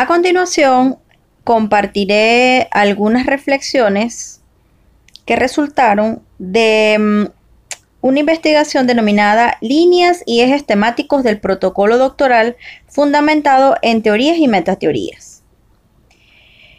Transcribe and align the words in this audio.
A 0.00 0.06
continuación, 0.06 0.96
compartiré 1.44 2.68
algunas 2.70 3.26
reflexiones 3.26 4.40
que 5.26 5.36
resultaron 5.36 6.22
de 6.38 6.96
mm, 6.98 7.24
una 8.00 8.20
investigación 8.20 8.86
denominada 8.86 9.58
Líneas 9.60 10.22
y 10.24 10.40
ejes 10.40 10.64
temáticos 10.64 11.22
del 11.22 11.38
protocolo 11.38 11.98
doctoral 11.98 12.56
fundamentado 12.88 13.76
en 13.82 14.00
teorías 14.00 14.38
y 14.38 14.48
metateorías. 14.48 15.42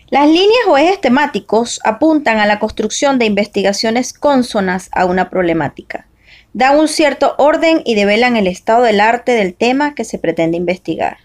Las 0.09 0.25
líneas 0.25 0.65
o 0.67 0.79
ejes 0.79 0.99
temáticos 0.99 1.79
apuntan 1.83 2.39
a 2.39 2.47
la 2.47 2.57
construcción 2.57 3.19
de 3.19 3.25
investigaciones 3.25 4.13
cónsonas 4.13 4.89
a 4.93 5.05
una 5.05 5.29
problemática. 5.29 6.07
Dan 6.53 6.79
un 6.79 6.87
cierto 6.87 7.35
orden 7.37 7.83
y 7.85 7.93
develan 7.93 8.35
el 8.35 8.47
estado 8.47 8.81
del 8.81 8.99
arte 8.99 9.33
del 9.33 9.53
tema 9.53 9.93
que 9.93 10.05
se 10.05 10.17
pretende 10.17 10.57
investigar. 10.57 11.17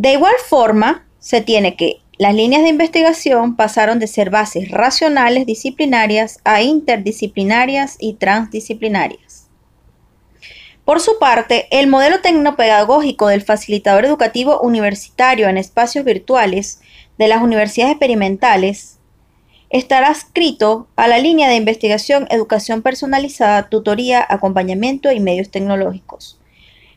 De 0.00 0.12
igual 0.12 0.32
forma, 0.48 1.06
se 1.18 1.42
tiene 1.42 1.76
que 1.76 2.00
las 2.16 2.34
líneas 2.34 2.62
de 2.62 2.70
investigación 2.70 3.54
pasaron 3.54 3.98
de 3.98 4.06
ser 4.06 4.30
bases 4.30 4.70
racionales 4.70 5.44
disciplinarias 5.44 6.40
a 6.42 6.62
interdisciplinarias 6.62 7.98
y 8.00 8.14
transdisciplinarias. 8.14 9.50
Por 10.86 11.00
su 11.00 11.18
parte, 11.18 11.68
el 11.70 11.86
modelo 11.86 12.22
tecnopedagógico 12.22 13.26
del 13.26 13.42
facilitador 13.42 14.06
educativo 14.06 14.58
universitario 14.62 15.50
en 15.50 15.58
espacios 15.58 16.02
virtuales 16.06 16.80
de 17.18 17.28
las 17.28 17.42
universidades 17.42 17.92
experimentales 17.92 19.00
estará 19.68 20.08
adscrito 20.08 20.88
a 20.96 21.08
la 21.08 21.18
línea 21.18 21.50
de 21.50 21.56
investigación 21.56 22.26
educación 22.30 22.80
personalizada, 22.80 23.68
tutoría, 23.68 24.24
acompañamiento 24.26 25.12
y 25.12 25.20
medios 25.20 25.50
tecnológicos, 25.50 26.40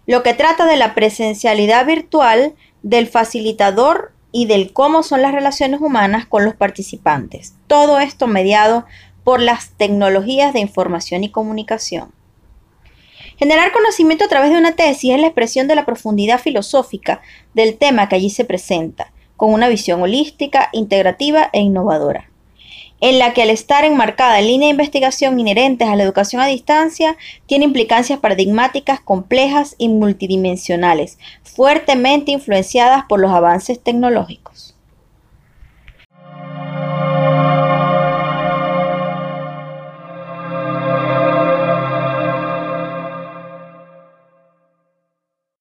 lo 0.07 0.23
que 0.23 0.33
trata 0.33 0.65
de 0.67 0.77
la 0.77 0.95
presencialidad 0.95 1.85
virtual 1.85 2.55
del 2.83 3.07
facilitador 3.07 4.13
y 4.31 4.45
del 4.45 4.73
cómo 4.73 5.03
son 5.03 5.21
las 5.21 5.33
relaciones 5.33 5.81
humanas 5.81 6.25
con 6.25 6.45
los 6.45 6.55
participantes. 6.55 7.55
Todo 7.67 7.99
esto 7.99 8.27
mediado 8.27 8.85
por 9.23 9.41
las 9.41 9.71
tecnologías 9.71 10.53
de 10.53 10.59
información 10.59 11.23
y 11.23 11.31
comunicación. 11.31 12.11
Generar 13.37 13.71
conocimiento 13.71 14.25
a 14.25 14.27
través 14.27 14.51
de 14.51 14.57
una 14.57 14.75
tesis 14.75 15.13
es 15.13 15.19
la 15.19 15.27
expresión 15.27 15.67
de 15.67 15.75
la 15.75 15.85
profundidad 15.85 16.39
filosófica 16.39 17.21
del 17.53 17.77
tema 17.77 18.07
que 18.07 18.15
allí 18.15 18.29
se 18.29 18.45
presenta, 18.45 19.11
con 19.37 19.53
una 19.53 19.69
visión 19.69 20.01
holística, 20.01 20.69
integrativa 20.71 21.49
e 21.51 21.59
innovadora, 21.59 22.29
en 23.01 23.19
la 23.19 23.33
que 23.33 23.41
al 23.43 23.49
estar 23.49 23.83
enmarcada 23.83 24.39
en 24.39 24.47
línea 24.47 24.67
de 24.67 24.71
investigación 24.71 25.39
inherentes 25.39 25.87
a 25.87 25.95
la 25.95 26.03
educación 26.03 26.41
a 26.41 26.47
distancia, 26.47 27.17
tiene 27.45 27.65
implicancias 27.65 28.19
paradigmáticas 28.19 28.99
complejas 29.01 29.75
y 29.77 29.89
multidimensionales, 29.89 31.17
fuertemente 31.43 32.31
influenciadas 32.31 33.03
por 33.09 33.19
los 33.19 33.31
avances 33.31 33.81
tecnológicos. 33.81 34.72